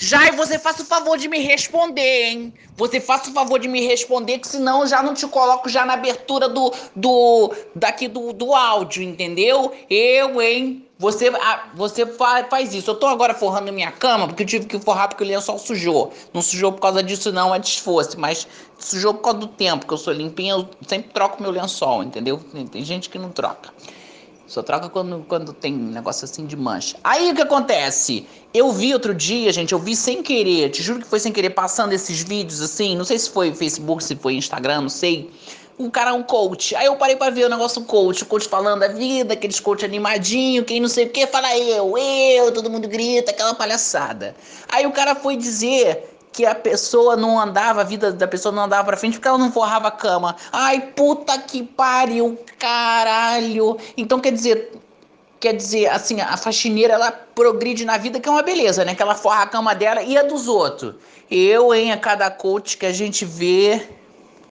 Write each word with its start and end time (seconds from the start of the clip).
Jai, 0.00 0.30
você 0.30 0.60
faça 0.60 0.82
o 0.82 0.86
favor 0.86 1.18
de 1.18 1.26
me 1.26 1.40
responder, 1.40 2.28
hein? 2.28 2.54
Você 2.76 3.00
faça 3.00 3.30
o 3.30 3.32
favor 3.32 3.58
de 3.58 3.66
me 3.66 3.84
responder, 3.84 4.38
que 4.38 4.46
senão 4.46 4.82
eu 4.82 4.86
já 4.86 5.02
não 5.02 5.12
te 5.12 5.26
coloco 5.26 5.68
já 5.68 5.84
na 5.84 5.94
abertura 5.94 6.48
do, 6.48 6.72
do 6.94 7.52
daqui 7.74 8.06
do, 8.06 8.32
do 8.32 8.54
áudio, 8.54 9.02
entendeu? 9.02 9.74
Eu, 9.90 10.40
hein? 10.40 10.86
Você, 11.00 11.32
você 11.74 12.06
faz 12.06 12.72
isso. 12.74 12.92
Eu 12.92 12.94
tô 12.94 13.08
agora 13.08 13.34
forrando 13.34 13.72
minha 13.72 13.90
cama, 13.90 14.28
porque 14.28 14.44
eu 14.44 14.46
tive 14.46 14.66
que 14.66 14.78
forrar 14.78 15.08
porque 15.08 15.24
o 15.24 15.26
lençol 15.26 15.58
sujou. 15.58 16.12
Não 16.32 16.42
sujou 16.42 16.72
por 16.72 16.80
causa 16.80 17.02
disso, 17.02 17.32
não, 17.32 17.52
é 17.52 17.58
desfosse, 17.58 18.16
mas 18.16 18.46
sujou 18.78 19.12
por 19.14 19.22
causa 19.22 19.38
do 19.40 19.48
tempo, 19.48 19.84
que 19.84 19.92
eu 19.92 19.98
sou 19.98 20.12
limpinha, 20.12 20.54
eu 20.54 20.68
sempre 20.86 21.10
troco 21.12 21.42
meu 21.42 21.50
lençol, 21.50 22.04
entendeu? 22.04 22.40
Tem 22.70 22.84
gente 22.84 23.10
que 23.10 23.18
não 23.18 23.30
troca. 23.30 23.72
Só 24.48 24.62
troca 24.62 24.88
quando, 24.88 25.26
quando 25.28 25.52
tem 25.52 25.74
negócio 25.74 26.24
assim 26.24 26.46
de 26.46 26.56
mancha. 26.56 26.96
Aí 27.04 27.30
o 27.30 27.34
que 27.34 27.42
acontece? 27.42 28.26
Eu 28.54 28.72
vi 28.72 28.94
outro 28.94 29.14
dia, 29.14 29.52
gente, 29.52 29.72
eu 29.72 29.78
vi 29.78 29.94
sem 29.94 30.22
querer, 30.22 30.70
te 30.70 30.82
juro 30.82 31.00
que 31.00 31.06
foi 31.06 31.20
sem 31.20 31.30
querer, 31.30 31.50
passando 31.50 31.92
esses 31.92 32.22
vídeos 32.22 32.62
assim, 32.62 32.96
não 32.96 33.04
sei 33.04 33.18
se 33.18 33.28
foi 33.28 33.52
Facebook, 33.52 34.02
se 34.02 34.16
foi 34.16 34.36
Instagram, 34.36 34.80
não 34.80 34.88
sei. 34.88 35.30
Um 35.78 35.90
cara, 35.90 36.14
um 36.14 36.22
coach. 36.22 36.74
Aí 36.74 36.86
eu 36.86 36.96
parei 36.96 37.14
para 37.14 37.30
ver 37.30 37.44
o 37.44 37.48
negócio 37.50 37.84
coach, 37.84 38.22
o 38.22 38.26
coach 38.26 38.48
falando 38.48 38.82
a 38.82 38.88
vida, 38.88 39.34
aqueles 39.34 39.60
coach 39.60 39.84
animadinho, 39.84 40.64
quem 40.64 40.80
não 40.80 40.88
sei 40.88 41.04
o 41.04 41.10
que, 41.10 41.26
fala 41.26 41.56
eu, 41.56 41.96
eu, 41.98 42.50
todo 42.50 42.70
mundo 42.70 42.88
grita, 42.88 43.30
aquela 43.30 43.52
palhaçada. 43.52 44.34
Aí 44.70 44.86
o 44.86 44.92
cara 44.92 45.14
foi 45.14 45.36
dizer 45.36 46.17
que 46.38 46.46
a 46.46 46.54
pessoa 46.54 47.16
não 47.16 47.36
andava, 47.36 47.80
a 47.80 47.84
vida 47.84 48.12
da 48.12 48.28
pessoa 48.28 48.54
não 48.54 48.62
andava 48.62 48.84
pra 48.84 48.96
frente 48.96 49.14
porque 49.14 49.26
ela 49.26 49.36
não 49.36 49.50
forrava 49.50 49.88
a 49.88 49.90
cama. 49.90 50.36
Ai, 50.52 50.80
puta 50.94 51.36
que 51.36 51.64
pariu, 51.64 52.38
caralho. 52.56 53.76
Então 53.96 54.20
quer 54.20 54.30
dizer, 54.30 54.70
quer 55.40 55.52
dizer, 55.52 55.88
assim, 55.88 56.20
a 56.20 56.36
faxineira 56.36 56.94
ela 56.94 57.10
progride 57.10 57.84
na 57.84 57.98
vida, 57.98 58.20
que 58.20 58.28
é 58.28 58.30
uma 58.30 58.44
beleza, 58.44 58.84
né? 58.84 58.94
Que 58.94 59.02
ela 59.02 59.16
forra 59.16 59.42
a 59.42 59.46
cama 59.48 59.74
dela 59.74 60.00
e 60.00 60.16
a 60.16 60.22
dos 60.22 60.46
outros. 60.46 60.94
Eu, 61.28 61.74
em 61.74 61.90
a 61.90 61.96
cada 61.96 62.30
coach 62.30 62.76
que 62.76 62.86
a 62.86 62.92
gente 62.92 63.24
vê, 63.24 63.88